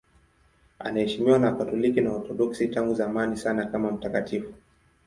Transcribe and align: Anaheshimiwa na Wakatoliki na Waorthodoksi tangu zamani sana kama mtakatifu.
Anaheshimiwa 0.79 1.39
na 1.39 1.47
Wakatoliki 1.51 2.01
na 2.01 2.11
Waorthodoksi 2.11 2.67
tangu 2.67 2.93
zamani 2.93 3.37
sana 3.37 3.65
kama 3.65 3.91
mtakatifu. 3.91 4.53